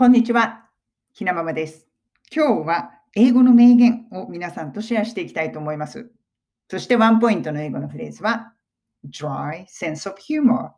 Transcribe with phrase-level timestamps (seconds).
[0.00, 0.64] こんにちは。
[1.12, 1.86] ひなままです。
[2.34, 6.10] 今日は英語の名言を皆さんとシェアしていきたいと思います。
[6.70, 8.54] そしてワンポイントの英語のフレーズは
[9.06, 10.70] dry sense of humor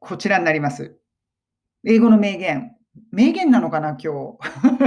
[0.00, 0.96] こちらになります。
[1.84, 2.74] 英語の名言。
[3.10, 4.08] 名言なのかな今日。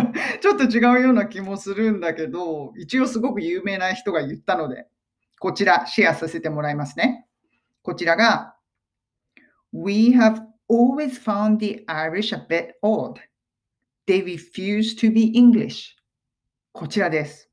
[0.42, 4.88] ちょっと違うような気もするんだけど、一応すごく有名な人が言ったので、
[5.40, 7.28] こちらシェアさせてもらいますね。
[7.84, 8.56] こちらが
[9.72, 13.20] We have always found the Irish a bit odd.
[14.10, 15.92] They refuse to be English.
[16.72, 17.48] こちらです。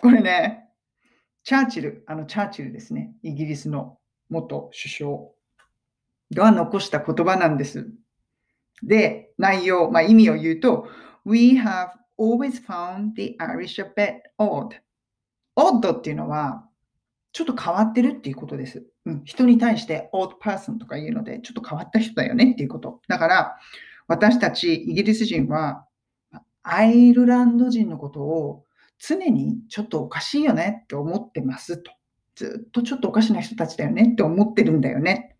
[0.00, 0.68] これね、
[1.42, 3.12] チャーチル、あのチャーチルですね。
[3.24, 3.98] イギリスの
[4.30, 5.18] 元首相
[6.32, 7.88] が残した言葉なんです。
[8.84, 10.86] で、内容、まあ、意味を言うと、
[11.24, 11.88] We have
[12.20, 14.76] always found the Irish a bit odd.
[15.56, 16.68] odd っていうのは、
[17.32, 18.86] ちょっと変わってるっていうことです。
[19.06, 23.00] うん、人に対して odd person とか言うので、ちょっと変わった人だよねっていうこと。
[23.08, 23.56] だから、
[24.06, 25.86] 私たちイギリス人は
[26.62, 28.64] アイルランド人のことを
[28.98, 31.92] 常にちょっとおかしいよねって思ってますと。
[32.36, 35.36] ずっとちょっとおかしな人たちだよねって思ってるんだよね。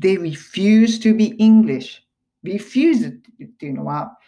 [0.00, 2.02] They refuse to be English.
[2.44, 3.12] refuse っ
[3.58, 4.18] ていうのは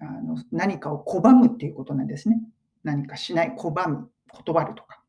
[0.00, 2.40] あの何かを拒むっていうことなんですね。
[2.84, 5.02] 何かしない、拒む、断るとか。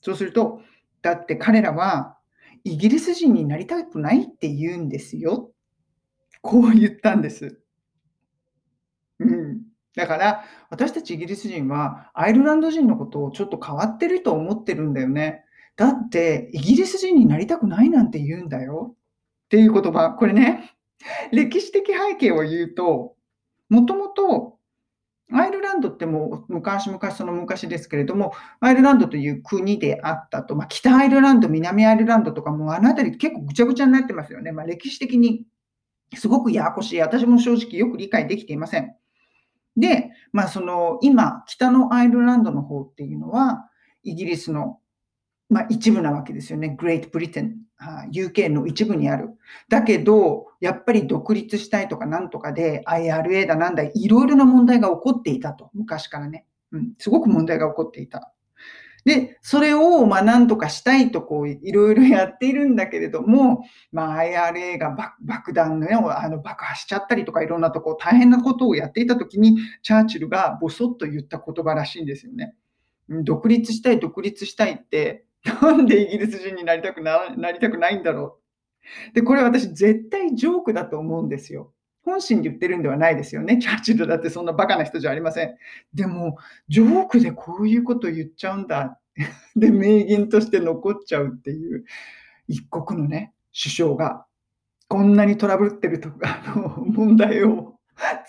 [0.00, 0.60] そうすると、
[1.00, 2.16] だって彼らは
[2.64, 5.52] イギリス人になりたくないって言うんですよ
[6.42, 7.61] こう言ったんです。
[9.22, 9.62] うん。
[9.94, 15.44] だから、私たちイギリス人はアイルランド人のことをちょっと変わってると思ってるんだよね。
[15.76, 18.94] だって、イギリス人になりたくないなんて言うんだよ。
[19.46, 20.10] っていう言葉。
[20.10, 20.74] これね、
[21.32, 23.16] 歴史的背景を言うと、
[23.68, 24.58] もともと
[25.32, 34.52] アイルランドってもう昔々その昔ですけれども、アイルランドという国であったと、まあ、北アイルランド、南アイルランドとかもあの辺り結構ぐちゃぐちゃになってますよね。
[34.52, 35.46] まあ、歴史的に
[36.14, 37.00] すごくややこしい。
[37.00, 38.94] 私も正直よく理解できていません。
[39.76, 43.68] で、まあ、その今、北のアイルランドの方っていうのは、
[44.02, 44.78] イギリスの、
[45.48, 46.76] まあ、一部なわけですよね。
[46.80, 47.52] Great Britain、
[48.12, 49.30] UK の一部にある。
[49.68, 55.70] だけど、やっぱり独立したいとかなんとかで、IRA だなんだ、いろいろな問題が起こっていたと。
[55.74, 56.46] 昔からね。
[56.72, 58.31] うん、すごく問題が起こっていた。
[59.04, 72.54] で、それを、まあ、なんとかしたいと、こう、いろいろやっているんだけれども、まあ、IRA が爆弾のね、あの爆破しちゃったりとか、いろんなとこ、大変なことをやっていたときに、チャーチルがボソッと言った言葉らしいんですよね。
[73.08, 75.24] 独立したい、独立したいって、
[75.60, 78.38] なんでイギリス人になりたくななりたくないんだろ
[79.10, 79.14] う。
[79.14, 81.72] で、これ私絶対ジョークだと思うんですよ。
[82.04, 83.58] 本心で言ってるんではないですよね。
[83.62, 85.56] チャーチルだってそんなバカな人じゃありません。
[85.94, 86.36] でも、
[86.68, 88.98] ジョークでこういうこと言っちゃうんだ。
[89.56, 91.84] で、名言として残っちゃうっていう、
[92.48, 94.26] 一国のね、首相が、
[94.88, 97.78] こんなにトラブってるとか あの問題を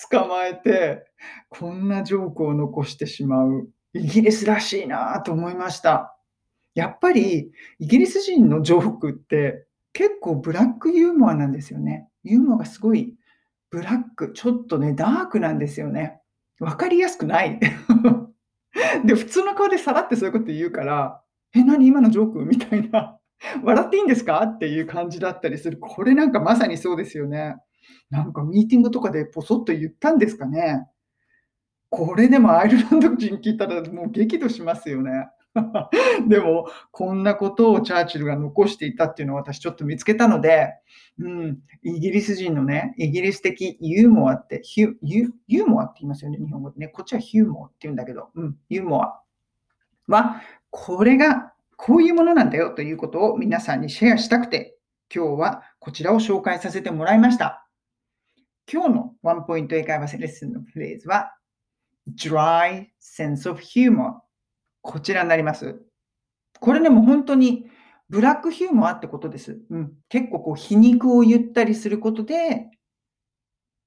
[0.10, 1.06] 捕まえて、
[1.50, 3.70] こんなジョークを残してしまう。
[3.94, 6.18] イギリスらしいなと思いました。
[6.74, 12.10] やっぱり、イギリス人のジョークって結構ブラックユーモアなんですよね。
[12.24, 13.16] ユーモアがすごい
[13.74, 16.22] ブラック、ちょっとね、ダークなんですよね。
[16.60, 17.60] わかりやすくない。
[19.04, 21.24] で、普通の顔でさらってそういうこと言うから、
[21.56, 22.46] え、何今のジョーク？
[22.46, 23.18] みたいな。
[23.64, 24.44] 笑っていいんですか？
[24.44, 25.80] っていう感じだったりする。
[25.80, 27.56] これなんかまさにそうですよね。
[28.12, 30.86] なんかミーティングとかでポソッと言ったんですかね。
[31.90, 35.30] これでもアイルランド人聞いたらもう激怒しますよね。
[36.28, 40.74] でも、こんなことをチャーチルが残していたっていうのを私ちょっと見つけたので、
[41.20, 46.88] うん、イギリス人のね、イギリス的ユーモアって、ユユーモアって言いますよね、日本語でね。
[46.88, 49.22] こっちはヒューモアって言うんだけど、うん、ユーモア
[50.08, 50.42] は、
[50.72, 54.78] これがこういうものなんだよということを皆さんにシェアしたくて、
[55.14, 57.68] 今日はこちらを紹介させてもらいました。
[58.72, 61.36] 今日のワンポイント英会話レッスンのフレーズは、
[62.16, 64.14] dry sense of humor
[64.84, 65.82] こちらになります。
[66.60, 67.66] これね、もう本当に
[68.10, 69.60] ブラックヒューモアってことです。
[69.70, 72.70] うん、結構こう皮肉を言ったりすることで、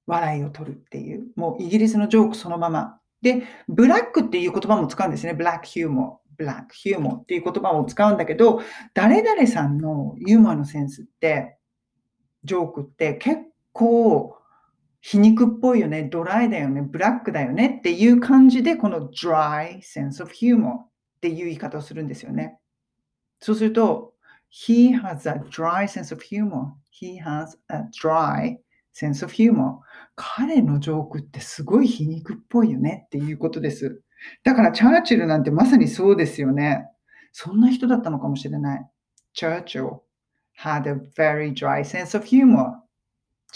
[0.07, 2.99] 笑いを取るっていう、もうイギリスのジョークそのまま。
[3.21, 5.35] で、ブラックっていう言葉も使うんですね。
[5.35, 6.27] ブラックヒューモア。
[6.39, 8.63] ブラックヒューモアっていう言葉を使うんだけど、
[8.95, 11.59] 誰々さんのユーモアのセンスって、
[12.45, 13.43] ジョークって結
[13.73, 14.36] 構
[15.01, 20.89] 皮肉っぽいよね、ドライだよね、ブラックだよねっていう感じで、この dry sense of humor っ
[21.21, 22.59] ていう言い方をするんですよね。
[23.41, 24.15] そうすると、
[24.51, 26.73] he has a dry sense of humor.
[26.91, 28.57] He has a dry
[28.95, 29.79] sense of humor.
[30.15, 34.01] 彼のジョークってすごい皮肉っぽいよねっていうことです。
[34.45, 36.87] だからチャーチルなんてまさにそうですよね。
[37.33, 38.87] そんな人だったのかもしれない。
[39.37, 40.01] Churchill
[40.59, 42.73] had a very dry sense of humor.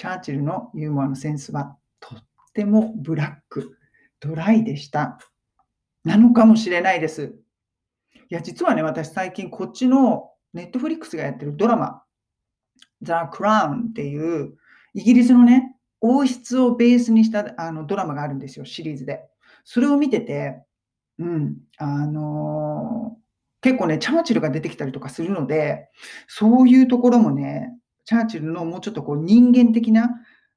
[0.01, 2.19] チャーチルのユーモアのセンスはとっ
[2.55, 3.77] てもブラック、
[4.19, 5.19] ドライでした。
[6.05, 7.35] なのかもしれないです。
[8.15, 12.03] いや、実はね、私最近こっちのネットフリックスがやってるドラマ、
[13.03, 14.55] The Crown っていう
[14.95, 19.21] イギリスのね、王室をベースにしたあのドラマがあるんですよ、シリーズで。
[19.65, 20.63] それを見てて、
[21.19, 23.21] うん、あのー、
[23.61, 25.91] 結構ね、チャーチルが出てきたりとかするので、
[26.27, 27.77] そういうところもね、
[28.11, 30.11] チャーチルのもうちょっとこう人間的な、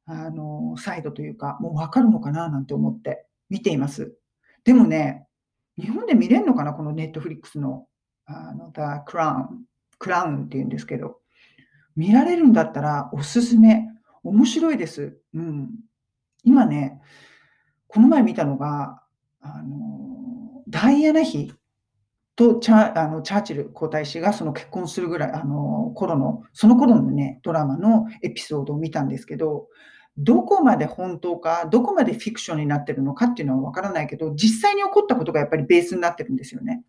[0.08, 4.18] あの、サイドというか、もうわかるのかななんて思って見ています。
[4.64, 5.28] でもね、
[5.78, 7.86] 日本で見れるのかなこのネットフリックスの、
[8.26, 9.50] あの、The Crown、
[10.00, 11.20] クラウンっていうんですけど、
[11.96, 13.84] 見られるんだったらおすすめ。
[14.24, 15.16] 面白いです。
[15.36, 15.70] うん。
[16.44, 17.02] 今ね、
[17.86, 19.04] この前見たのが、
[19.42, 21.54] あの、ダイアナ妃
[22.36, 29.68] とチャあのチャーチル皇太子がその結婚するぐらい、あの、頃の、その頃のね、ドラマのエピソードを見たんですけど、
[30.18, 36.84] どこまで本当か、どこまでフィクションになってるのかっていうのはわからないけど、実際に起こったことがやっぱりベースになってるんですよね。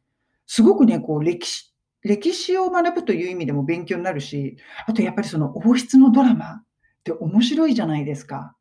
[0.46, 4.56] すごくね、こう歴史、歴史を学ぶという意味でも勉強になるし、
[4.86, 6.64] あとやっぱりその王室のドラマっ
[7.02, 8.56] て面白いじゃないですか。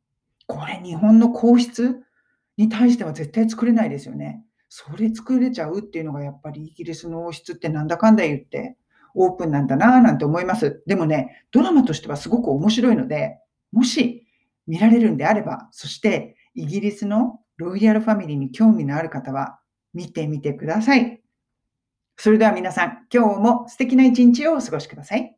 [0.47, 2.01] これ日本の皇室
[2.57, 4.43] に対しては絶対作れないですよね。
[4.75, 8.75] それ作れちゃうっていうのがやっぱりイギリスの王室ってなんだかんだ言って
[9.13, 10.81] オープンなんだなぁなんて思います。
[10.87, 13.37] でもね、ドラマとしてはすごく面白いので、
[13.71, 14.25] もし
[14.65, 19.59] 見られるんであれば、そしてイギリスのロイヤルファミリーに興味のある方は
[19.93, 21.21] 見てみてください。
[22.17, 25.37] それでは皆さん、今日も素敵な一日をお過ごしください。